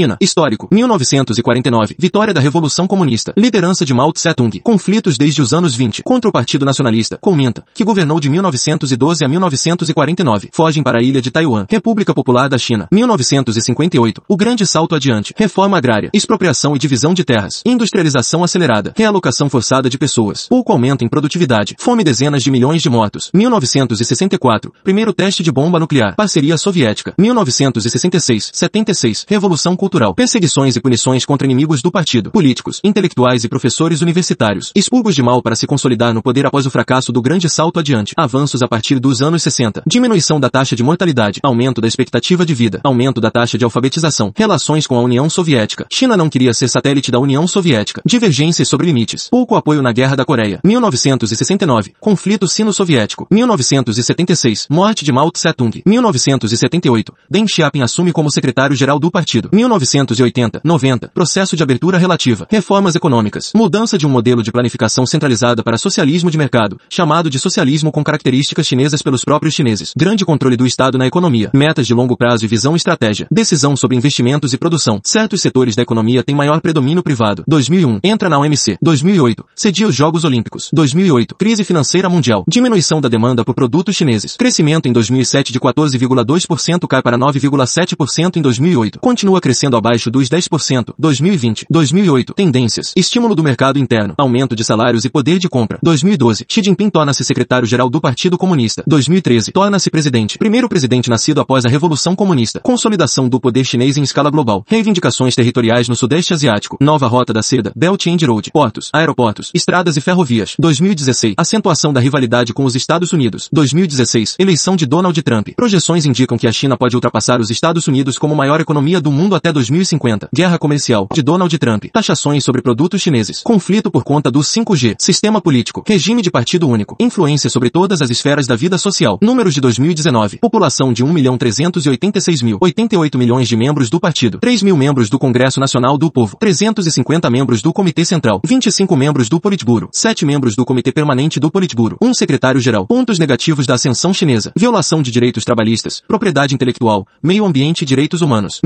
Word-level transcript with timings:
China. 0.00 0.16
Histórico. 0.18 0.66
1949. 0.70 1.94
Vitória 1.98 2.32
da 2.32 2.40
Revolução 2.40 2.86
Comunista. 2.86 3.34
Liderança 3.36 3.84
de 3.84 3.92
Mao 3.92 4.10
Tse-tung. 4.12 4.58
Conflitos 4.60 5.18
desde 5.18 5.42
os 5.42 5.52
anos 5.52 5.74
20. 5.74 6.02
Contra 6.02 6.30
o 6.30 6.32
Partido 6.32 6.64
Nacionalista. 6.64 7.18
Comenta. 7.20 7.62
Que 7.74 7.84
governou 7.84 8.18
de 8.18 8.30
1912 8.30 9.22
a 9.22 9.28
1949. 9.28 10.48
Fogem 10.52 10.82
para 10.82 11.00
a 11.00 11.02
ilha 11.02 11.20
de 11.20 11.30
Taiwan. 11.30 11.66
República 11.68 12.14
Popular 12.14 12.48
da 12.48 12.56
China. 12.56 12.88
1958. 12.90 14.22
O 14.26 14.36
grande 14.38 14.66
salto 14.66 14.94
adiante. 14.94 15.34
Reforma 15.36 15.76
agrária. 15.76 16.08
Expropriação 16.14 16.74
e 16.74 16.78
divisão 16.78 17.12
de 17.12 17.22
terras. 17.22 17.60
Industrialização 17.66 18.42
acelerada. 18.42 18.94
Realocação 18.96 19.50
forçada 19.50 19.90
de 19.90 19.98
pessoas. 19.98 20.48
Pouco 20.48 20.72
aumento 20.72 21.04
em 21.04 21.08
produtividade. 21.08 21.76
Fome 21.78 22.02
dezenas 22.02 22.42
de 22.42 22.50
milhões 22.50 22.80
de 22.80 22.88
mortos. 22.88 23.30
1964. 23.34 24.72
Primeiro 24.82 25.12
teste 25.12 25.42
de 25.42 25.52
bomba 25.52 25.78
nuclear. 25.78 26.16
Parceria 26.16 26.56
soviética. 26.56 27.12
1966. 27.18 28.50
76. 28.54 29.26
Revolução 29.28 29.76
cultural. 29.76 29.89
Perseguições 30.14 30.76
e 30.76 30.80
punições 30.80 31.24
contra 31.24 31.46
inimigos 31.46 31.82
do 31.82 31.90
partido. 31.90 32.30
Políticos, 32.30 32.80
intelectuais 32.84 33.44
e 33.44 33.48
professores 33.48 34.00
universitários. 34.00 34.70
Expurgos 34.74 35.14
de 35.14 35.22
mal 35.22 35.42
para 35.42 35.56
se 35.56 35.66
consolidar 35.66 36.14
no 36.14 36.22
poder 36.22 36.46
após 36.46 36.66
o 36.66 36.70
fracasso 36.70 37.12
do 37.12 37.20
grande 37.20 37.48
salto 37.48 37.80
adiante. 37.80 38.14
Avanços 38.16 38.62
a 38.62 38.68
partir 38.68 38.98
dos 38.98 39.20
anos 39.20 39.42
60. 39.42 39.82
Diminuição 39.86 40.38
da 40.38 40.48
taxa 40.48 40.76
de 40.76 40.82
mortalidade. 40.82 41.40
Aumento 41.42 41.80
da 41.80 41.88
expectativa 41.88 42.46
de 42.46 42.54
vida. 42.54 42.80
Aumento 42.84 43.20
da 43.20 43.30
taxa 43.30 43.58
de 43.58 43.64
alfabetização. 43.64 44.32
Relações 44.36 44.86
com 44.86 44.96
a 44.96 45.00
União 45.00 45.28
Soviética. 45.28 45.86
China 45.90 46.16
não 46.16 46.30
queria 46.30 46.54
ser 46.54 46.68
satélite 46.68 47.10
da 47.10 47.18
União 47.18 47.46
Soviética. 47.46 48.02
Divergências 48.04 48.68
sobre 48.68 48.86
limites. 48.86 49.28
Pouco 49.28 49.56
apoio 49.56 49.82
na 49.82 49.92
Guerra 49.92 50.16
da 50.16 50.24
Coreia. 50.24 50.60
1969. 50.64 51.94
Conflito 51.98 52.46
sino-soviético. 52.46 53.26
1976. 53.30 54.66
Morte 54.70 55.04
de 55.04 55.12
Mao 55.12 55.30
Tse-tung. 55.30 55.82
1978. 55.84 57.12
Deng 57.28 57.46
Xiaoping 57.46 57.82
assume 57.82 58.12
como 58.12 58.30
secretário-geral 58.30 58.98
do 58.98 59.10
partido. 59.10 59.48
1980. 59.80 60.60
90. 60.62 61.08
Processo 61.08 61.56
de 61.56 61.62
abertura 61.62 61.98
relativa. 61.98 62.46
Reformas 62.50 62.94
econômicas. 62.94 63.52
Mudança 63.54 63.96
de 63.96 64.06
um 64.06 64.10
modelo 64.10 64.42
de 64.42 64.52
planificação 64.52 65.06
centralizada 65.06 65.62
para 65.62 65.78
socialismo 65.78 66.30
de 66.30 66.38
mercado, 66.38 66.78
chamado 66.88 67.30
de 67.30 67.38
socialismo 67.38 67.90
com 67.90 68.04
características 68.04 68.66
chinesas 68.66 69.02
pelos 69.02 69.24
próprios 69.24 69.54
chineses. 69.54 69.92
Grande 69.96 70.24
controle 70.24 70.56
do 70.56 70.66
Estado 70.66 70.98
na 70.98 71.06
economia. 71.06 71.50
Metas 71.54 71.86
de 71.86 71.94
longo 71.94 72.16
prazo 72.16 72.44
e 72.44 72.48
visão 72.48 72.76
estratégia. 72.76 73.26
Decisão 73.30 73.76
sobre 73.76 73.96
investimentos 73.96 74.52
e 74.52 74.58
produção. 74.58 75.00
Certos 75.04 75.40
setores 75.40 75.74
da 75.74 75.82
economia 75.82 76.22
têm 76.22 76.34
maior 76.34 76.60
predomínio 76.60 77.02
privado. 77.02 77.44
2001. 77.46 78.00
Entra 78.02 78.28
na 78.28 78.38
OMC. 78.38 78.76
2008. 78.82 79.44
Cedia 79.54 79.86
os 79.86 79.94
Jogos 79.94 80.24
Olímpicos. 80.24 80.68
2008. 80.72 81.34
Crise 81.36 81.64
financeira 81.64 82.08
mundial. 82.08 82.44
Diminuição 82.48 83.00
da 83.00 83.08
demanda 83.08 83.44
por 83.44 83.54
produtos 83.54 83.96
chineses. 83.96 84.36
Crescimento 84.36 84.88
em 84.88 84.92
2007 84.92 85.52
de 85.52 85.60
14,2% 85.60 86.86
cai 86.88 87.02
para 87.02 87.18
9,7% 87.18 88.36
em 88.36 88.42
2008. 88.42 88.98
Continua 89.00 89.40
crescendo 89.40 89.59
abaixo 89.76 90.10
dos 90.10 90.28
10%. 90.28 90.94
2020. 90.98 91.66
2008. 91.68 92.34
Tendências. 92.34 92.92
Estímulo 92.96 93.34
do 93.34 93.42
mercado 93.42 93.78
interno. 93.78 94.14
Aumento 94.16 94.56
de 94.56 94.64
salários 94.64 95.04
e 95.04 95.10
poder 95.10 95.38
de 95.38 95.48
compra. 95.48 95.78
2012. 95.82 96.46
Xi 96.48 96.62
Jinping 96.62 96.90
torna-se 96.90 97.24
secretário-geral 97.24 97.90
do 97.90 98.00
Partido 98.00 98.38
Comunista. 98.38 98.82
2013. 98.86 99.52
Torna-se 99.52 99.90
presidente. 99.90 100.38
Primeiro 100.38 100.68
presidente 100.68 101.10
nascido 101.10 101.40
após 101.40 101.64
a 101.64 101.68
Revolução 101.68 102.14
Comunista. 102.16 102.60
Consolidação 102.60 103.28
do 103.28 103.40
poder 103.40 103.64
chinês 103.64 103.96
em 103.96 104.02
escala 104.02 104.30
global. 104.30 104.64
Reivindicações 104.66 105.34
territoriais 105.34 105.88
no 105.88 105.96
Sudeste 105.96 106.32
Asiático. 106.32 106.76
Nova 106.80 107.06
Rota 107.06 107.32
da 107.32 107.42
Seda. 107.42 107.72
Belt 107.74 108.06
and 108.06 108.26
Road. 108.26 108.50
Portos. 108.52 108.90
Aeroportos. 108.92 109.50
Estradas 109.54 109.96
e 109.96 110.00
ferrovias. 110.00 110.54
2016. 110.58 111.34
Acentuação 111.36 111.92
da 111.92 112.00
rivalidade 112.00 112.52
com 112.52 112.64
os 112.64 112.74
Estados 112.74 113.12
Unidos. 113.12 113.48
2016. 113.52 114.36
Eleição 114.38 114.76
de 114.76 114.86
Donald 114.86 115.20
Trump. 115.22 115.48
Projeções 115.56 116.06
indicam 116.06 116.38
que 116.38 116.46
a 116.46 116.52
China 116.52 116.76
pode 116.76 116.96
ultrapassar 116.96 117.40
os 117.40 117.50
Estados 117.50 117.86
Unidos 117.86 118.18
como 118.18 118.34
maior 118.34 118.60
economia 118.60 119.00
do 119.00 119.10
mundo 119.10 119.34
até 119.34 119.49
2050. 119.52 120.28
Guerra 120.34 120.58
comercial 120.58 121.08
de 121.12 121.22
Donald 121.22 121.56
Trump. 121.58 121.84
Taxações 121.92 122.44
sobre 122.44 122.62
produtos 122.62 123.00
chineses. 123.00 123.42
Conflito 123.42 123.90
por 123.90 124.04
conta 124.04 124.30
do 124.30 124.40
5G. 124.40 124.96
Sistema 124.98 125.40
político. 125.40 125.82
Regime 125.86 126.22
de 126.22 126.30
partido 126.30 126.68
único. 126.68 126.96
Influência 127.00 127.50
sobre 127.50 127.70
todas 127.70 128.02
as 128.02 128.10
esferas 128.10 128.46
da 128.46 128.56
vida 128.56 128.78
social. 128.78 129.18
Números 129.22 129.54
de 129.54 129.60
2019. 129.60 130.38
População 130.38 130.92
de 130.92 131.04
1.386.000. 131.04 132.58
88 132.60 133.18
milhões 133.18 133.48
de 133.48 133.56
membros 133.56 133.90
do 133.90 134.00
partido. 134.00 134.38
3 134.38 134.62
mil 134.62 134.76
membros 134.76 135.08
do 135.08 135.18
Congresso 135.18 135.60
Nacional 135.60 135.96
do 135.98 136.10
Povo. 136.10 136.36
350 136.38 137.30
membros 137.30 137.62
do 137.62 137.72
Comitê 137.72 138.04
Central. 138.04 138.40
25 138.44 138.96
membros 138.96 139.28
do 139.28 139.40
Politburo. 139.40 139.88
7 139.92 140.24
membros 140.24 140.56
do 140.56 140.64
Comitê 140.64 140.92
Permanente 140.92 141.40
do 141.40 141.50
Politburo. 141.50 141.96
Um 142.00 142.14
secretário-geral. 142.14 142.86
Pontos 142.86 143.18
negativos 143.18 143.66
da 143.66 143.74
ascensão 143.74 144.12
chinesa. 144.12 144.52
Violação 144.56 145.02
de 145.02 145.10
direitos 145.10 145.44
trabalhistas. 145.44 146.02
Propriedade 146.06 146.54
intelectual. 146.54 147.06
Meio 147.22 147.44
ambiente 147.44 147.82
e 147.82 147.86
direitos 147.86 148.22
humanos. 148.22 148.60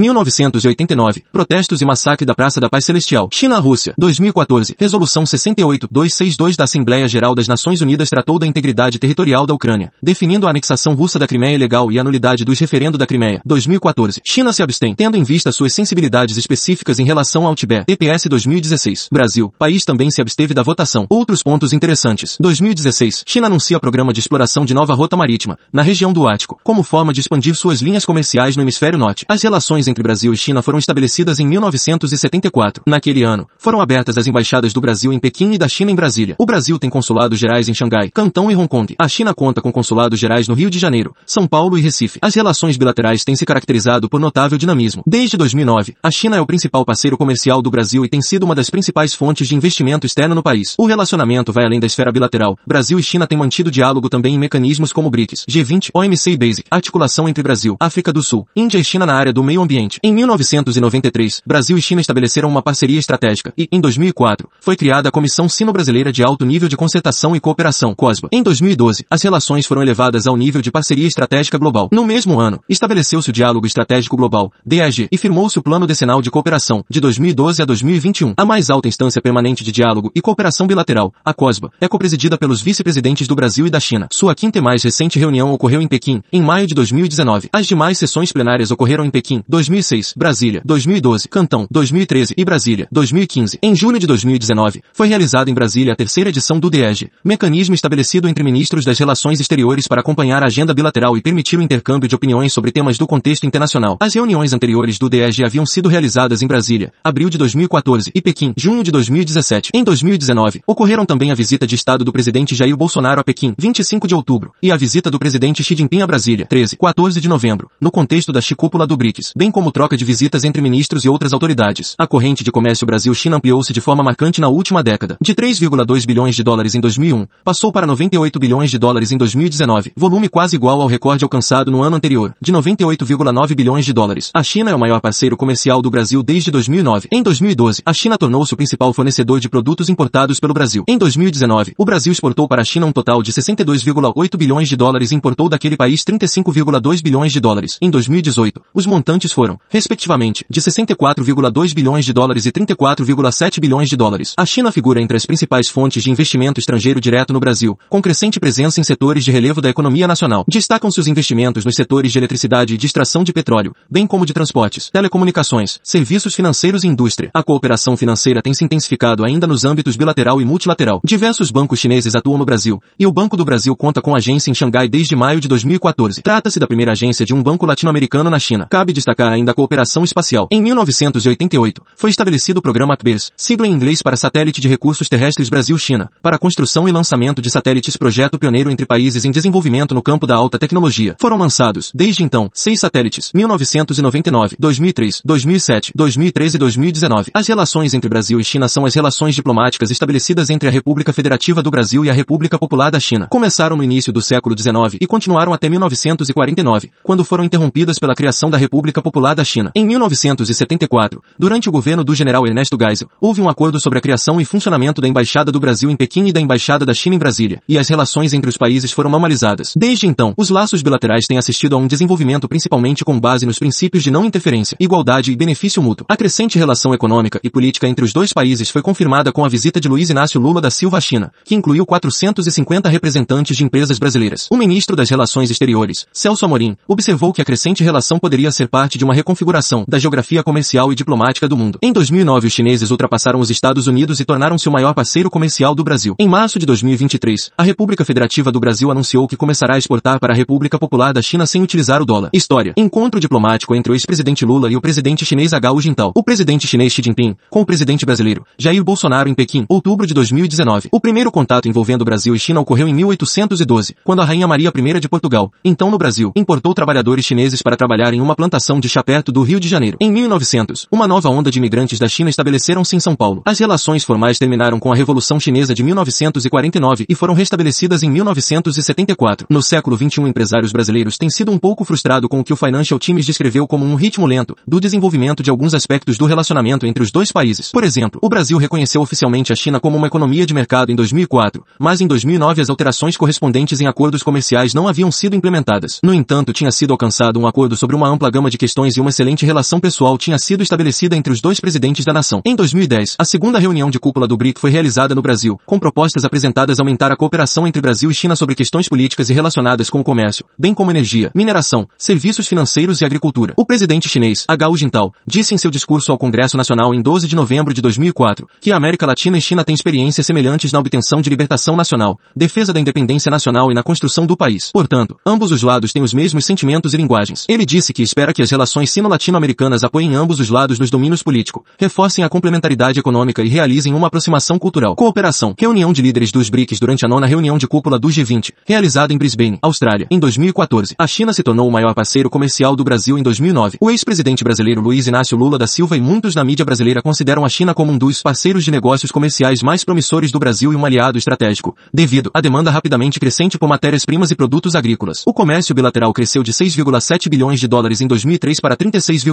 1989. 0.75 1.25
Protestos 1.33 1.81
e 1.81 1.85
massacre 1.85 2.27
da 2.27 2.35
Praça 2.35 2.61
da 2.61 2.69
Paz 2.69 2.85
Celestial. 2.85 3.29
China-Rússia. 3.33 3.95
2014. 3.97 4.77
Resolução 4.79 5.25
68-262 5.25 6.57
da 6.57 6.65
Assembleia 6.65 7.09
Geral 7.09 7.35
das 7.35 7.49
Nações 7.49 7.81
Unidas 7.81 8.11
tratou 8.11 8.39
da 8.39 8.47
integridade 8.47 8.99
territorial 8.99 9.47
da 9.47 9.55
Ucrânia, 9.55 9.93
definindo 10.03 10.47
a 10.47 10.51
anexação 10.51 10.95
russa 10.95 11.19
da 11.19 11.27
Crimeia 11.27 11.55
ilegal 11.55 11.91
e 11.91 11.99
a 11.99 12.05
nulidade 12.05 12.45
dos 12.45 12.59
referendo 12.59 12.99
da 12.99 13.07
Crimeia. 13.07 13.41
2014. 13.45 14.21
China 14.25 14.53
se 14.53 14.63
abstém, 14.63 14.95
tendo 14.95 15.17
em 15.17 15.23
vista 15.23 15.53
suas 15.53 15.73
sensibilidades 15.73 16.37
específicas 16.37 16.99
em 16.99 17.05
relação 17.05 17.47
ao 17.47 17.55
Tibete. 17.55 17.87
TPS 17.87 18.27
2016. 18.29 19.09
Brasil. 19.11 19.53
País 19.59 19.85
também 19.85 20.11
se 20.11 20.21
absteve 20.21 20.55
da 20.55 20.63
votação. 20.63 21.07
Outros 21.09 21.43
pontos 21.43 21.73
interessantes. 21.73 22.37
2016. 22.41 23.25
China 23.27 23.47
anuncia 23.47 23.81
programa 23.81 24.13
de 24.13 24.21
exploração 24.21 24.65
de 24.65 24.75
nova 24.75 24.95
rota 24.95 25.17
marítima, 25.17 25.59
na 25.73 25.83
região 25.83 26.13
do 26.13 26.27
Ártico, 26.27 26.59
como 26.63 26.83
forma 26.83 27.13
de 27.13 27.21
expandir 27.21 27.55
suas 27.55 27.81
linhas 27.81 28.05
comerciais 28.05 28.57
no 28.57 28.63
hemisfério 28.63 28.99
norte. 28.99 29.25
As 29.29 29.43
relações 29.43 29.89
entre 29.89 30.03
Brasil 30.03 30.33
e 30.33 30.37
China 30.37 30.63
foram 30.65 30.79
estabelecidas 30.79 31.39
em 31.39 31.47
1974. 31.47 32.83
Naquele 32.87 33.23
ano, 33.23 33.47
foram 33.59 33.81
abertas 33.81 34.17
as 34.19 34.27
embaixadas 34.27 34.73
do 34.73 34.81
Brasil 34.81 35.13
em 35.13 35.19
Pequim 35.19 35.53
e 35.53 35.59
da 35.59 35.69
China 35.69 35.91
em 35.91 35.95
Brasília. 35.95 36.35
O 36.39 36.47
Brasil 36.47 36.79
tem 36.79 36.91
consulados 36.91 37.39
gerais 37.39 37.69
em 37.69 37.75
Xangai, 37.75 38.11
Cantão 38.11 38.51
e 38.51 38.57
Hong 38.57 38.67
Kong. 38.67 38.95
A 38.99 39.07
China 39.07 39.35
conta 39.35 39.61
com 39.61 39.71
consulados 39.71 40.19
gerais 40.19 40.49
no 40.49 40.55
Rio 40.55 40.71
de 40.71 40.79
Janeiro, 40.79 41.15
São 41.27 41.47
Paulo 41.47 41.79
e 41.79 41.83
Recife. 41.83 42.19
As 42.23 42.35
relações 42.35 42.77
bilaterais 42.77 43.23
têm 43.25 43.37
se 43.37 43.45
caracterizado 43.45 44.09
por 44.09 44.19
notável 44.19 44.57
dinamismo. 44.57 45.03
Desde 45.07 45.37
2009, 45.37 45.95
a 46.03 46.11
China 46.11 46.37
é 46.37 46.41
o 46.41 46.47
principal 46.47 46.85
parceiro 46.85 47.19
comercial 47.19 47.61
do 47.61 47.71
Brasil 47.71 48.05
e 48.05 48.09
tem 48.09 48.23
sido 48.23 48.45
uma 48.45 48.55
das 48.55 48.71
principais 48.71 49.15
fontes 49.15 49.47
de 49.47 49.55
investimento 49.55 50.07
externo 50.07 50.35
no 50.35 50.43
país. 50.43 50.75
O 50.79 50.87
relacionamento 50.87 51.53
vai 51.53 51.65
além 51.65 51.79
da 51.79 51.87
esfera 51.87 52.11
bilateral. 52.11 52.59
Brasil 52.67 52.99
e 52.99 53.03
China 53.03 53.27
têm 53.27 53.37
mantido 53.37 53.71
diálogo 53.71 54.09
também 54.09 54.35
em 54.35 54.39
mecanismos 54.39 54.93
como 54.93 55.11
BRICS, 55.11 55.45
G20, 55.49 55.91
OMC 55.93 56.31
e 56.31 56.37
BASIC, 56.37 56.69
articulação 56.71 57.29
entre 57.29 57.43
Brasil, 57.43 57.77
África 57.79 58.13
do 58.13 58.23
Sul, 58.23 58.47
Índia 58.57 58.79
e 58.79 58.85
China 58.85 59.05
na 59.05 59.15
área 59.15 59.33
do 59.33 59.45
meio 59.45 59.61
ambiente. 59.61 59.99
Em 60.03 60.13
1993, 60.55 61.43
Brasil 61.45 61.77
e 61.77 61.83
China 61.83 62.01
estabeleceram 62.01 62.49
uma 62.49 62.63
parceria 62.63 62.99
estratégica 62.99 63.53
e, 63.59 63.69
em 63.73 63.81
2004, 63.81 64.49
foi 64.61 64.77
criada 64.77 65.09
a 65.09 65.13
Comissão 65.13 65.49
Sino-Brasileira 65.49 66.13
de 66.13 66.23
Alto 66.23 66.45
Nível 66.45 66.69
de 66.69 66.77
Concertação 66.77 67.35
e 67.35 67.41
Cooperação, 67.41 67.95
COSBA. 67.95 68.29
Em 68.31 68.43
2012, 68.43 69.05
as 69.11 69.23
relações 69.23 69.67
foram 69.67 69.83
elevadas 69.83 70.27
ao 70.27 70.37
nível 70.37 70.63
de 70.63 70.71
parceria 70.71 71.07
estratégica 71.07 71.59
global. 71.59 71.89
No 71.93 72.05
mesmo 72.05 72.39
ano, 72.39 72.61
estabeleceu-se 72.69 73.31
o 73.31 73.33
Diálogo 73.33 73.67
Estratégico 73.67 74.17
Global, 74.17 74.53
DAG, 74.65 75.09
e 75.11 75.19
firmou-se 75.19 75.59
o 75.59 75.63
Plano 75.63 75.87
Decenal 75.87 76.23
de 76.23 76.31
Cooperação, 76.31 76.85
de 76.89 77.01
2012 77.01 77.63
a 77.63 77.65
2021. 77.65 78.35
A 78.37 78.45
mais 78.45 78.71
alta 78.71 78.89
instância 78.89 79.21
permanente 79.21 79.65
de 79.65 79.73
diálogo 79.73 80.11
e 80.15 80.21
cooperação 80.21 80.67
bilateral, 80.67 81.13
a 81.25 81.35
COSBA, 81.35 81.73
é 81.81 81.89
copresidida 81.89 82.39
pelos 82.39 82.63
vice-presidentes 82.63 83.27
do 83.27 83.35
Brasil 83.35 83.67
e 83.67 83.71
da 83.71 83.81
China. 83.81 84.09
Sua 84.13 84.35
quinta 84.35 84.59
e 84.59 84.61
mais 84.61 84.83
recente 84.83 85.19
reunião 85.19 85.53
ocorreu 85.53 85.81
em 85.81 85.89
Pequim, 85.89 86.23
em 86.33 86.43
maio 86.43 86.67
de 86.67 86.75
2019. 86.75 87.49
As 87.53 87.67
demais 87.67 87.99
sessões 87.99 88.33
plenárias 88.33 88.71
ocorreram 88.71 89.05
em 89.05 89.11
Pequim, 89.11 89.43
2006, 89.49 90.15
Brasília, 90.45 90.63
2012, 90.63 91.29
Cantão, 91.29 91.67
2013 91.71 92.35
e 92.37 92.45
Brasília, 92.45 92.87
2015. 92.93 93.59
Em 93.63 93.75
julho 93.75 93.99
de 93.99 94.07
2019, 94.07 94.83
foi 94.93 95.09
realizada 95.09 95.51
em 95.51 95.55
Brasília 95.55 95.95
a 95.95 95.97
terceira 95.97 96.29
edição 96.29 96.61
do 96.61 96.69
DEG, 96.69 97.11
mecanismo 97.25 97.75
estabelecido 97.75 98.29
entre 98.29 98.45
ministros 98.45 98.85
das 98.85 98.99
relações 98.99 99.41
exteriores 99.41 99.89
para 99.89 100.03
acompanhar 100.03 100.43
a 100.43 100.47
agenda 100.47 100.75
bilateral 100.75 101.17
e 101.17 101.23
permitir 101.23 101.59
o 101.59 101.63
intercâmbio 101.63 102.07
de 102.07 102.15
opiniões 102.15 102.53
sobre 102.53 102.71
temas 102.71 102.99
do 102.99 103.07
contexto 103.07 103.47
internacional. 103.47 103.97
As 104.01 104.13
reuniões 104.13 104.53
anteriores 104.53 104.99
do 104.99 105.09
DEG 105.09 105.45
haviam 105.45 105.65
sido 105.65 105.89
realizadas 105.89 106.43
em 106.43 106.47
Brasília, 106.47 106.93
abril 107.03 107.31
de 107.31 107.39
2014, 107.39 108.11
e 108.15 108.21
Pequim, 108.21 108.53
junho 108.55 108.83
de 108.83 108.91
2017. 108.91 109.71
Em 109.73 109.83
2019, 109.83 110.61
ocorreram 110.67 111.07
também 111.07 111.31
a 111.31 111.35
visita 111.35 111.67
de 111.67 111.75
Estado 111.75 112.05
do 112.05 112.13
presidente 112.13 112.55
Jair 112.55 112.77
Bolsonaro 112.77 113.21
a 113.21 113.25
Pequim, 113.25 113.55
25 113.57 114.07
de 114.07 114.15
outubro, 114.15 114.53
e 114.63 114.71
a 114.71 114.77
visita 114.77 115.11
do 115.11 115.19
presidente 115.19 115.65
Xi 115.65 115.75
Jinping 115.75 116.03
a 116.03 116.07
Brasília, 116.07 116.45
13, 116.45 116.77
14 116.77 117.19
de 117.19 117.29
novembro, 117.31 117.71
no 117.81 117.91
contexto 117.91 118.31
da 118.31 118.43
Chicúpula 118.43 118.87
do 118.87 118.95
BRICS, 118.95 119.33
bem 119.35 119.51
como 119.51 119.73
troca 119.73 119.97
de 119.97 120.05
visitas 120.05 120.34
entre 120.43 120.63
ministros 120.63 121.05
e 121.05 121.09
outras 121.09 121.33
autoridades. 121.33 121.95
A 121.99 122.07
corrente 122.07 122.43
de 122.43 122.51
comércio 122.51 122.87
Brasil-China 122.87 123.37
ampliou-se 123.37 123.73
de 123.73 123.81
forma 123.81 124.03
marcante 124.03 124.41
na 124.41 124.49
última 124.49 124.83
década. 124.83 125.17
De 125.21 125.35
3,2 125.35 126.07
bilhões 126.07 126.35
de 126.35 126.43
dólares 126.43 126.75
em 126.75 126.81
2001, 126.81 127.27
passou 127.45 127.71
para 127.71 127.87
98 127.87 128.39
bilhões 128.39 128.71
de 128.71 128.79
dólares 128.79 129.13
em 129.13 129.19
2019, 129.19 129.93
volume 129.95 130.29
quase 130.29 130.57
igual 130.57 130.81
ao 130.81 130.89
recorde 130.89 131.25
alcançado 131.25 131.71
no 131.71 131.83
ano 131.83 131.97
anterior, 131.97 132.35
de 132.41 132.53
98,9 132.53 133.55
bilhões 133.55 133.85
de 133.85 133.93
dólares. 133.93 134.31
A 134.33 134.43
China 134.43 134.71
é 134.71 134.75
o 134.75 134.79
maior 134.79 135.01
parceiro 135.01 135.37
comercial 135.37 135.83
do 135.83 135.91
Brasil 135.91 136.23
desde 136.23 136.51
2009. 136.51 137.09
Em 137.13 137.23
2012, 137.23 137.83
a 137.85 137.93
China 137.93 138.17
tornou-se 138.17 138.55
o 138.55 138.57
principal 138.57 138.93
fornecedor 138.93 139.41
de 139.41 139.49
produtos 139.49 139.89
importados 139.89 140.41
pelo 140.41 140.55
Brasil. 140.55 140.85
Em 140.89 140.97
2019, 140.97 141.75
o 141.77 141.85
Brasil 141.85 142.13
exportou 142.13 142.49
para 142.49 142.63
a 142.63 142.65
China 142.65 142.87
um 142.87 142.93
total 142.93 143.23
de 143.23 143.33
62,8 143.33 144.37
bilhões 144.37 144.69
de 144.69 144.77
dólares 144.77 145.13
e 145.13 145.15
importou 145.15 145.49
daquele 145.49 145.77
país 145.77 146.03
35,2 146.03 147.03
bilhões 147.03 147.33
de 147.33 147.41
dólares. 147.41 147.79
Em 147.83 147.91
2018, 147.91 148.61
os 148.73 148.87
montantes 148.87 149.33
foram, 149.33 149.59
respectivamente, 149.69 150.24
respectivamente, 150.25 150.45
de 150.49 150.61
64,2 150.61 151.75
bilhões 151.75 152.05
de 152.05 152.13
dólares 152.13 152.47
e 152.47 152.53
34,7 152.53 153.61
bilhões 153.61 153.89
de 153.89 153.97
dólares. 153.97 154.33
A 154.37 154.47
China 154.47 154.73
figura 154.73 155.01
entre 155.01 155.17
as 155.17 155.27
principais 155.27 155.69
fontes 155.69 156.03
de 156.03 156.11
investimento 156.11 156.61
estrangeiro 156.61 157.01
direto 157.01 157.33
no 157.33 157.41
Brasil, 157.41 157.79
com 157.89 158.01
crescente 158.01 158.41
presença 158.41 158.81
em 158.81 158.85
setores 158.85 159.25
de 159.25 159.31
relevo 159.31 159.61
da 159.61 159.69
economia 159.69 160.07
nacional. 160.07 160.45
Destacam-se 160.49 161.01
os 161.01 161.07
investimentos 161.07 161.65
nos 161.65 161.75
setores 161.75 162.13
de 162.13 162.19
eletricidade 162.19 162.75
e 162.75 162.77
de 162.77 162.87
extração 162.87 163.25
de 163.25 163.33
petróleo, 163.33 163.75
bem 163.91 164.07
como 164.07 164.25
de 164.25 164.33
transportes, 164.33 164.91
telecomunicações, 164.91 165.79
serviços 165.83 166.35
financeiros 166.35 166.85
e 166.85 166.89
indústria. 166.89 167.31
A 167.35 167.43
cooperação 167.43 167.97
financeira 167.97 168.43
tem 168.43 168.55
se 168.55 168.65
intensificado 168.65 169.25
ainda 169.25 169.47
nos 169.47 169.65
âmbitos 169.65 169.97
bilateral 169.97 170.41
e 170.41 170.45
multilateral. 170.45 171.01
Diversos 171.05 171.51
bancos 171.51 171.79
chineses 171.79 172.15
atuam 172.15 172.39
no 172.39 172.45
Brasil, 172.45 172.81
e 172.99 173.07
o 173.07 173.13
Banco 173.13 173.37
do 173.37 173.45
Brasil 173.45 173.77
conta 173.77 174.01
com 174.01 174.15
agência 174.15 174.51
em 174.51 174.55
Xangai 174.55 174.89
desde 174.89 175.17
maio 175.17 175.41
de 175.41 175.49
2014. 175.49 176.23
Trata-se 176.23 176.59
da 176.59 176.67
primeira 176.67 176.93
agência 176.93 177.27
de 177.27 177.35
um 177.35 177.43
banco 177.43 177.67
latino-americano 177.67 178.31
na 178.31 178.39
China. 178.39 178.67
Cabe 178.71 178.93
destacar 178.93 179.33
ainda 179.33 179.53
a 179.53 179.55
cooperação 179.55 180.05
espacial. 180.15 180.47
Em 180.51 180.63
1988, 180.63 181.83
foi 181.97 182.11
estabelecido 182.11 182.59
o 182.59 182.63
programa 182.63 182.95
ACBES, 182.95 183.33
sigla 183.37 183.67
em 183.67 183.73
inglês 183.73 184.01
para 184.01 184.17
Satélite 184.17 184.61
de 184.61 184.69
Recursos 184.69 185.09
Terrestres 185.09 185.49
Brasil-China, 185.49 186.09
para 186.23 186.37
a 186.37 186.39
construção 186.39 186.89
e 186.89 186.93
lançamento 186.93 187.43
de 187.43 187.51
satélites 187.51 187.97
projeto 187.97 188.39
pioneiro 188.39 188.71
entre 188.71 188.87
países 188.87 189.25
em 189.25 189.33
desenvolvimento 189.33 189.95
no 189.95 190.03
campo 190.03 190.27
da 190.27 190.37
alta 190.37 190.59
tecnologia. 190.59 191.17
Foram 191.21 191.37
lançados, 191.37 191.91
desde 191.93 192.23
então, 192.23 192.49
seis 192.55 192.79
satélites, 192.79 193.33
1999, 193.35 194.57
2003, 194.59 195.21
2007, 195.25 195.93
2013 195.95 196.57
e 196.57 196.59
2019. 196.59 197.31
As 197.35 197.49
relações 197.49 197.93
entre 197.93 198.09
Brasil 198.09 198.39
e 198.39 198.45
China 198.45 198.69
são 198.69 198.87
as 198.87 198.95
relações 198.95 199.35
diplomáticas 199.35 199.91
estabelecidas 199.91 200.51
entre 200.51 200.69
a 200.69 200.73
República 200.73 201.13
Federativa 201.13 201.63
do 201.63 201.71
Brasil 201.71 202.05
e 202.05 202.11
a 202.11 202.13
República 202.13 202.59
Popular 202.59 202.91
da 202.91 203.01
China. 203.01 203.27
Começaram 203.29 203.77
no 203.77 203.83
início 203.83 204.13
do 204.13 204.23
século 204.23 204.57
XIX 204.57 204.99
e 205.01 205.07
continuaram 205.07 205.53
até 205.53 205.69
1949, 205.69 206.91
quando 207.03 207.25
foram 207.25 207.43
interrompidas 207.43 207.99
pela 207.99 208.15
criação 208.15 208.49
da 208.51 208.59
República 208.59 209.03
Popular 209.03 209.35
da 209.35 209.45
China. 209.45 209.73
Em 209.75 209.85
1974, 209.95 211.23
durante 211.39 211.69
o 211.69 211.73
governo 211.73 212.03
do 212.03 212.15
general 212.15 212.47
Ernesto 212.47 212.77
Geisel, 212.81 213.09
houve 213.21 213.41
um 213.41 213.49
acordo 213.49 213.81
sobre 213.81 213.99
a 213.99 214.03
criação 214.03 214.41
e 214.41 214.45
funcionamento 214.45 215.01
da 215.01 215.09
Embaixada 215.09 215.53
do 215.53 215.61
Brasil 215.61 215.91
em 215.91 215.97
Pequim 215.97 216.27
e 216.27 216.33
da 216.33 216.41
Embaixada 216.41 216.85
da 216.85 216.93
China 216.93 217.17
em 217.17 217.19
Brasília, 217.19 217.63
e 217.69 217.79
as 217.79 217.89
relações 217.89 218.33
entre 218.33 218.51
os 218.51 218.57
países 218.57 218.91
foram 218.93 219.11
normalizadas. 219.11 219.73
Desde 219.77 220.07
então, 220.07 220.35
os 220.37 220.51
laços 220.51 220.83
bilaterais 220.83 221.27
têm 221.27 221.39
assistido 221.39 221.75
a 221.75 221.79
um 221.79 221.87
desenvolvimento 221.87 222.49
principalmente 222.49 223.05
com 223.05 223.19
base 223.19 223.47
nos 223.47 223.59
princípios 223.59 224.03
de 224.03 224.11
não 224.11 224.25
interferência, 224.25 224.77
igualdade 224.81 225.33
e 225.33 225.37
benefício 225.37 225.83
mútuo. 225.83 226.07
A 226.09 226.17
crescente 226.17 226.59
relação 226.59 226.93
econômica 226.93 227.41
e 227.43 227.51
política 227.51 227.87
entre 227.87 228.05
os 228.05 228.13
dois 228.13 228.33
países 228.33 228.71
foi 228.71 228.83
confirmada 228.83 229.33
com 229.33 229.45
a 229.45 229.49
visita 229.49 229.81
de 229.81 229.89
Luiz 229.89 230.11
Inácio 230.11 230.41
Lula 230.41 230.61
da 230.61 230.71
Silva 230.71 230.99
à 230.99 231.01
China, 231.01 231.33
que 231.45 231.55
incluiu 231.55 231.87
450 231.87 232.89
representantes 232.89 233.57
de 233.57 233.65
empresas 233.65 233.99
brasileiras. 233.99 234.49
O 234.51 234.57
ministro 234.57 234.97
das 234.97 235.09
Relações 235.09 235.51
Exteriores, 235.51 236.07
Celso 236.13 236.45
Amorim, 236.45 236.77
observou 236.89 237.33
que 237.33 237.43
a 237.43 237.45
crescente 237.45 237.85
relação 237.85 238.19
poderia 238.19 238.51
ser 238.51 238.69
parte 238.69 238.99
de 238.99 239.05
uma 239.05 239.15
reconfiguração 239.15 239.84
da 239.87 239.99
geografia 239.99 240.43
comercial 240.43 240.93
e 240.93 240.95
diplomática 240.95 241.49
do 241.49 241.57
mundo. 241.57 241.79
Em 241.83 241.93
2009 241.93 242.47
os 242.47 242.53
chineses 242.53 242.91
ultrapassaram 242.91 243.41
os 243.41 243.51
Estados 243.51 243.87
Unidos 243.87 244.21
e 244.21 244.25
tornaram-se 244.25 244.69
o 244.69 244.73
maior 244.73 244.95
parceiro 244.95 245.31
comercial 245.31 245.75
do 245.75 245.85
Brasil. 245.85 246.15
Em 246.19 246.29
março 246.29 246.59
de 246.59 246.67
2023, 246.67 247.53
a 247.57 247.63
República 247.63 248.05
Federativa 248.05 248.51
do 248.51 248.61
Brasil 248.61 248.91
anunciou 248.91 249.27
que 249.27 249.37
começará 249.37 249.75
a 249.75 249.79
exportar 249.79 250.19
para 250.19 250.33
a 250.33 250.37
República 250.37 250.79
Popular 250.79 251.13
da 251.13 251.23
China 251.23 251.47
sem 251.47 251.63
utilizar 251.63 252.03
o 252.03 252.05
dólar. 252.05 252.31
História. 252.33 252.73
Encontro 252.77 253.21
diplomático 253.21 253.75
entre 253.75 253.93
o 253.93 253.95
ex-presidente 253.95 254.45
Lula 254.45 254.71
e 254.71 254.77
o 254.77 254.81
presidente 254.81 255.25
chinês 255.25 255.53
H. 255.53 255.81
Jintao. 255.81 256.13
O 256.15 256.23
presidente 256.23 256.67
chinês 256.67 256.93
Xi 256.93 257.03
Jinping, 257.03 257.37
com 257.51 257.61
o 257.61 257.67
presidente 257.67 258.05
brasileiro, 258.07 258.45
Jair 258.59 258.83
Bolsonaro 258.83 259.29
em 259.29 259.35
Pequim, 259.35 259.67
outubro 259.69 260.07
de 260.07 260.15
2019. 260.15 260.89
O 260.91 261.01
primeiro 261.01 261.31
contato 261.31 261.69
envolvendo 261.69 262.05
Brasil 262.05 262.35
e 262.35 262.39
China 262.39 262.61
ocorreu 262.61 262.89
em 262.89 262.95
1812, 262.95 263.97
quando 264.05 264.23
a 264.23 264.25
Rainha 264.25 264.47
Maria 264.47 264.73
I 264.75 265.01
de 265.01 265.09
Portugal, 265.09 265.53
então 265.65 265.91
no 265.91 265.99
Brasil, 265.99 266.33
importou 266.37 266.75
trabalhadores 266.75 267.25
chineses 267.25 267.63
para 267.63 267.77
trabalhar 267.77 268.15
em 268.15 268.21
uma 268.21 268.35
plantação 268.35 268.81
de 268.81 268.89
chá 268.89 269.03
perto 269.03 269.33
do 269.33 269.43
Rio 269.43 269.61
de 269.61 269.69
Janeiro. 269.69 269.74
Em 270.01 270.13
1900, 270.13 270.87
uma 270.89 271.09
nova 271.09 271.29
onda 271.29 271.51
de 271.51 271.59
imigrantes 271.59 271.99
da 271.99 272.07
China 272.07 272.31
estabeleceram-se 272.31 272.95
em 272.95 273.01
São 273.01 273.17
Paulo. 273.17 273.43
As 273.45 273.59
relações 273.59 274.05
formais 274.05 274.39
terminaram 274.39 274.79
com 274.79 274.93
a 274.93 274.95
Revolução 274.95 275.41
Chinesa 275.41 275.75
de 275.75 275.83
1949 275.83 277.07
e 277.09 277.15
foram 277.15 277.35
restabelecidas 277.35 278.05
em 278.05 278.11
1974. 278.11 279.49
No 279.51 279.61
século 279.61 279.97
XXI 279.97 280.21
empresários 280.29 280.71
brasileiros 280.71 281.19
têm 281.19 281.29
sido 281.29 281.51
um 281.51 281.59
pouco 281.59 281.85
frustrados 281.85 282.29
com 282.29 282.39
o 282.39 282.45
que 282.45 282.53
o 282.53 282.57
Financial 282.57 282.99
Times 283.01 283.27
descreveu 283.27 283.67
como 283.67 283.85
um 283.85 283.97
ritmo 283.97 284.27
lento 284.27 284.57
do 284.65 284.79
desenvolvimento 284.79 285.43
de 285.43 285.51
alguns 285.51 285.75
aspectos 285.75 286.17
do 286.17 286.25
relacionamento 286.25 286.87
entre 286.87 287.03
os 287.03 287.11
dois 287.11 287.33
países. 287.33 287.73
Por 287.73 287.83
exemplo, 287.83 288.21
o 288.23 288.29
Brasil 288.29 288.59
reconheceu 288.59 289.03
oficialmente 289.03 289.53
a 289.53 289.57
China 289.57 289.81
como 289.81 289.97
uma 289.97 290.07
economia 290.07 290.47
de 290.47 290.55
mercado 290.55 290.93
em 290.93 290.95
2004, 290.95 291.65
mas 291.81 292.01
em 292.01 292.07
2009 292.07 292.63
as 292.63 292.71
alterações 292.71 293.17
correspondentes 293.17 293.81
em 293.81 293.89
acordos 293.89 294.23
comerciais 294.23 294.73
não 294.73 294.87
haviam 294.87 295.11
sido 295.11 295.35
implementadas. 295.35 295.99
No 296.05 296.15
entanto, 296.15 296.53
tinha 296.53 296.71
sido 296.71 296.93
alcançado 296.93 297.41
um 297.41 297.47
acordo 297.47 297.77
sobre 297.77 297.97
uma 297.97 298.09
ampla 298.09 298.31
gama 298.31 298.49
de 298.49 298.57
questões 298.57 298.97
e 298.97 299.01
uma 299.01 299.11
excelente 299.11 299.45
relação 299.45 299.64
pessoal 299.81 300.19
tinha 300.19 300.39
sido 300.39 300.63
estabelecida 300.63 301.17
entre 301.17 301.33
os 301.33 301.41
dois 301.41 301.61
presidentes 301.61 302.05
da 302.05 302.13
nação. 302.13 302.41
Em 302.45 302.55
2010, 302.55 303.17
a 303.19 303.25
segunda 303.25 303.59
reunião 303.59 303.91
de 303.91 303.99
cúpula 303.99 304.27
do 304.27 304.37
BRIC 304.37 304.61
foi 304.61 304.71
realizada 304.71 305.15
no 305.15 305.23
Brasil, 305.23 305.59
com 305.65 305.79
propostas 305.79 306.25
apresentadas 306.25 306.79
a 306.79 306.83
aumentar 306.83 307.11
a 307.11 307.17
cooperação 307.17 307.67
entre 307.67 307.81
Brasil 307.81 308.11
e 308.11 308.15
China 308.15 308.37
sobre 308.37 308.55
questões 308.55 308.89
políticas 308.89 309.31
e 309.31 309.33
relacionadas 309.33 309.89
com 309.89 310.01
o 310.01 310.05
comércio, 310.05 310.45
bem 310.59 310.75
como 310.75 310.91
energia, 310.91 311.31
mineração, 311.35 311.89
serviços 311.97 312.47
financeiros 312.47 313.01
e 313.01 313.05
agricultura. 313.05 313.55
O 313.57 313.65
presidente 313.65 314.09
chinês, 314.09 314.45
H. 314.47 314.77
Jintao, 314.77 315.13
disse 315.27 315.55
em 315.55 315.59
seu 315.59 315.71
discurso 315.71 316.13
ao 316.13 316.19
Congresso 316.19 316.57
Nacional 316.57 316.95
em 316.95 317.01
12 317.01 317.27
de 317.27 317.35
novembro 317.35 317.73
de 317.73 317.81
2004, 317.81 318.47
que 318.61 318.73
a 318.73 318.77
América 318.77 319.07
Latina 319.07 319.39
e 319.39 319.41
China 319.41 319.65
têm 319.65 319.75
experiências 319.75 320.27
semelhantes 320.27 320.73
na 320.73 320.79
obtenção 320.79 321.21
de 321.21 321.31
libertação 321.31 321.77
nacional, 321.77 322.19
defesa 322.37 322.73
da 322.73 322.81
independência 322.81 323.31
nacional 323.31 323.71
e 323.71 323.75
na 323.75 323.83
construção 323.83 324.27
do 324.27 324.37
país. 324.37 324.71
Portanto, 324.73 325.17
ambos 325.25 325.51
os 325.51 325.63
lados 325.63 325.93
têm 325.93 326.03
os 326.03 326.13
mesmos 326.13 326.45
sentimentos 326.45 326.93
e 326.93 326.97
linguagens. 326.97 327.45
Ele 327.49 327.65
disse 327.65 327.93
que 327.93 328.03
espera 328.03 328.33
que 328.33 328.43
as 328.43 328.51
relações 328.51 328.91
sino-latino-americanas 328.91 329.54
apoiem 329.85 330.15
ambos 330.15 330.41
os 330.41 330.49
lados 330.49 330.79
nos 330.79 330.91
domínios 330.91 331.23
político, 331.23 331.65
reforcem 331.79 332.25
a 332.25 332.29
complementaridade 332.29 332.99
econômica 332.99 333.43
e 333.43 333.49
realizem 333.49 333.95
uma 333.95 334.09
aproximação 334.09 334.59
cultural. 334.59 334.97
Cooperação. 334.97 335.55
Reunião 335.59 335.93
de 335.93 336.03
líderes 336.03 336.33
dos 336.33 336.49
BRICS 336.49 336.81
durante 336.81 337.05
a 337.05 337.09
nona 337.09 337.27
reunião 337.27 337.59
de 337.59 337.67
cúpula 337.67 337.99
do 337.99 338.09
G20, 338.09 338.53
realizada 338.67 339.13
em 339.13 339.19
Brisbane, 339.19 339.59
Austrália, 339.63 340.07
em 340.11 340.19
2014. 340.19 340.95
A 340.99 341.07
China 341.07 341.33
se 341.33 341.43
tornou 341.43 341.69
o 341.69 341.73
maior 341.73 341.95
parceiro 341.95 342.31
comercial 342.31 342.77
do 342.77 342.85
Brasil 342.85 343.19
em 343.19 343.23
2009. 343.23 343.79
O 343.81 343.91
ex-presidente 343.91 344.45
brasileiro 344.45 344.81
Luiz 344.81 345.07
Inácio 345.07 345.37
Lula 345.37 345.59
da 345.59 345.67
Silva 345.67 345.97
e 345.97 346.01
muitos 346.01 346.35
na 346.35 346.45
mídia 346.45 346.65
brasileira 346.65 347.03
consideram 347.03 347.45
a 347.45 347.49
China 347.49 347.75
como 347.75 347.93
um 347.93 347.99
dos 347.99 348.23
parceiros 348.23 348.65
de 348.65 348.71
negócios 348.71 349.11
comerciais 349.11 349.63
mais 349.63 349.85
promissores 349.85 350.31
do 350.31 350.39
Brasil 350.39 350.73
e 350.73 350.77
um 350.77 350.85
aliado 350.85 351.19
estratégico, 351.19 351.77
devido 351.93 352.31
à 352.35 352.41
demanda 352.41 352.71
rapidamente 352.71 353.21
crescente 353.21 353.59
por 353.59 353.69
matérias-primas 353.69 354.31
e 354.31 354.35
produtos 354.35 354.75
agrícolas. 354.75 355.23
O 355.27 355.33
comércio 355.33 355.75
bilateral 355.75 356.13
cresceu 356.13 356.43
de 356.43 356.53
6,7 356.53 357.29
bilhões 357.29 357.61
de 357.61 357.69
dólares 357.69 358.01
em 358.01 358.07
2003 358.07 358.61
para 358.61 358.77
36,7 358.77 359.25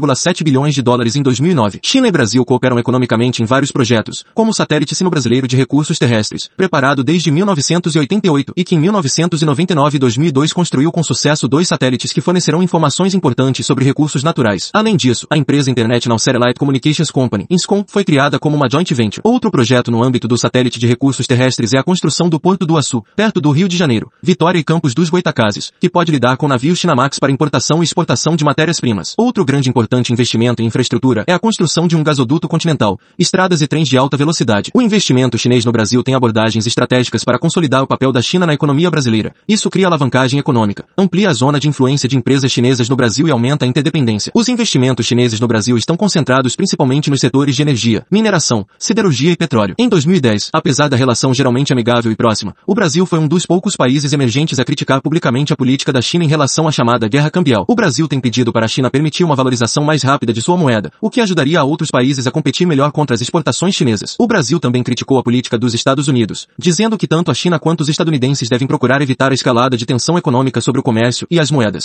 bilhões 0.44 0.74
de 0.74 0.82
dólares 0.82 1.16
em 1.16 1.22
2009. 1.22 1.80
China 1.84 2.08
e 2.08 2.12
Brasil 2.12 2.44
cooperam 2.44 2.80
economicamente 2.80 3.42
em 3.42 3.46
vários 3.46 3.72
projetos, 3.72 4.24
como 4.34 4.52
o 4.52 4.54
satélite 4.54 4.96
sino-brasileiro 4.96 5.48
de 5.48 5.56
recursos 5.56 5.98
terrestres, 5.98 6.50
preparado 6.58 7.04
desde 7.04 7.32
1988 7.32 8.54
e 8.56 8.64
que 8.64 8.76
em 8.76 8.80
1999 8.80 9.96
e 9.96 10.00
2002 10.00 10.54
construiu 10.54 10.92
com 10.92 11.04
sucesso 11.04 11.48
dois 11.48 11.68
satélites 11.68 12.12
que 12.12 12.22
fornecerão 12.22 12.64
informações 12.64 13.14
importantes 13.14 13.66
sobre 13.66 13.86
recursos 13.86 14.24
naturais. 14.24 14.70
Além 14.74 14.96
disso, 14.96 15.28
a 15.30 15.38
empresa 15.38 15.70
International 15.70 16.20
Satellite 16.20 16.60
Communications 16.60 17.12
Company, 17.12 17.46
INSCOM, 17.50 17.84
foi 17.88 18.04
criada 18.04 18.40
como 18.40 18.56
uma 18.56 18.70
joint 18.70 18.94
venture. 18.94 19.22
Outro 19.24 19.52
projeto 19.52 19.92
no 19.92 20.04
âmbito 20.04 20.28
do 20.28 20.38
satélite 20.38 20.80
de 20.80 20.88
recursos 20.88 21.28
terrestres 21.28 21.74
é 21.74 21.78
a 21.78 21.84
construção 21.84 22.30
do 22.30 22.40
Porto 22.40 22.66
do 22.66 22.78
Açu, 22.78 23.04
perto 23.16 23.40
do 23.42 23.52
Rio 23.52 23.68
de 23.68 23.78
Janeiro, 23.78 24.12
Vitória 24.22 24.60
e 24.60 24.64
Campos 24.64 24.94
dos 24.94 25.10
Goitacazes, 25.10 25.72
que 25.80 25.90
pode 25.90 26.12
lidar 26.12 26.38
com 26.38 26.48
navios 26.48 26.80
Chinamax 26.80 27.20
para 27.20 27.32
importação 27.32 27.82
e 27.82 27.84
exportação 27.84 28.36
de 28.36 28.44
matérias-primas. 28.44 29.14
Outro 29.18 29.46
grande 29.46 29.70
e 29.70 29.72
investimento 30.10 30.62
em 30.62 30.66
infraestrutura 30.66 31.26
é 31.28 31.34
a 31.34 31.40
construção 31.40 31.86
de 31.86 31.96
um 31.98 32.04
gasoduto 32.04 32.48
continental, 32.48 32.98
estradas 33.20 33.62
e 33.62 33.68
trens 33.68 33.90
de 33.90 33.98
alta 33.98 34.16
velocidade. 34.16 34.72
O 34.74 34.82
investimento 34.82 35.38
chinês 35.38 35.66
no 35.66 35.72
Brasil 35.74 36.02
tem 36.02 36.16
abordagens 36.16 36.66
estratégicas 36.66 37.26
para 37.26 37.38
consolidar 37.38 37.84
o 37.84 37.88
papel 37.88 38.12
da 38.12 38.22
China 38.22 38.46
na 38.46 38.54
economia 38.54 38.90
brasileira. 38.90 39.34
Isso 39.48 39.70
cria 39.70 39.88
alavancagem 39.88 40.40
econômica, 40.40 40.86
amplia 40.98 41.30
a 41.30 41.34
zona 41.34 41.60
de 41.60 41.68
influência 41.68 42.08
de 42.08 42.18
empresas 42.18 42.52
chinesas 42.52 42.88
no 42.88 42.96
Brasil 42.96 43.28
e 43.28 43.32
aumenta 43.32 43.66
a 43.66 43.68
interdependência. 43.68 44.32
Os 44.34 44.48
investimentos 44.48 45.06
chineses 45.06 45.40
no 45.40 45.48
Brasil 45.48 45.78
estão 45.78 45.98
concentrados 45.98 46.56
principalmente 46.56 47.10
nos 47.10 47.20
setores 47.20 47.56
de 47.56 47.62
energia, 47.62 48.06
mineração, 48.10 48.66
siderurgia 48.80 49.32
e 49.32 49.36
petróleo. 49.36 49.76
Em 49.78 49.90
2010, 49.90 50.50
apesar 50.54 50.88
da 50.88 50.96
relação 50.96 51.34
geralmente 51.34 51.74
amigável 51.74 52.12
e 52.12 52.16
próxima, 52.16 52.56
o 52.66 52.74
Brasil 52.74 53.06
foi 53.06 53.20
um 53.20 53.28
dos 53.28 53.46
poucos 53.46 53.76
países 53.76 54.14
emergentes 54.14 54.60
a 54.60 54.64
criticar 54.64 55.02
publicamente 55.02 55.52
a 55.52 55.58
política 55.58 55.92
da 55.92 56.02
China 56.02 56.24
em 56.24 56.28
relação 56.28 56.68
à 56.68 56.72
chamada 56.72 57.08
guerra 57.08 57.30
cambial. 57.30 57.66
O 57.68 57.76
Brasil 57.76 58.08
tem 58.08 58.20
pedido 58.20 58.54
para 58.54 58.66
a 58.66 58.70
China 58.70 58.90
permitir 58.90 59.24
uma 59.24 59.36
valorização 59.36 59.84
mais 59.92 60.04
rápida 60.04 60.32
de 60.32 60.42
sua 60.42 60.56
moeda, 60.56 60.90
o 61.02 61.10
que 61.10 61.20
ajudaria 61.20 61.60
a 61.60 61.66
outros 61.66 61.92
países 61.92 62.26
a 62.26 62.32
competir 62.32 62.66
melhor 62.66 62.94
contra 62.94 63.14
as 63.14 63.20
exportações 63.20 63.76
chinesas. 63.76 64.16
O 64.18 64.26
Brasil 64.26 64.58
também 64.58 64.82
criticou 64.84 65.20
a 65.20 65.24
política 65.24 65.58
dos 65.58 65.74
Estados 65.74 66.08
Unidos, 66.08 66.48
dizendo 66.58 66.98
que 66.98 67.06
tanto 67.06 67.30
a 67.30 67.34
China 67.34 67.60
quanto 67.60 67.82
os 67.82 67.90
estadunidenses 67.90 68.48
devem 68.48 68.70
procurar 68.70 69.02
evitar 69.02 69.32
a 69.32 69.34
escalada 69.34 69.76
de 69.76 69.86
tensão 69.86 70.18
econômica 70.18 70.62
sobre 70.62 70.80
o 70.80 70.84
comércio 70.84 71.28
e 71.30 71.42
as 71.42 71.52
moedas. 71.52 71.80